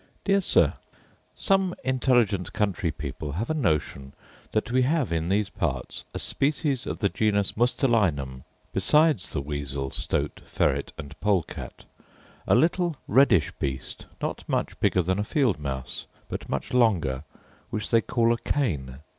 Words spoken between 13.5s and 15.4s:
beast, not much bigger than a